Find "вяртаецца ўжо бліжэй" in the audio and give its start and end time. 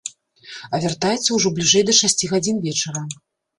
0.85-1.83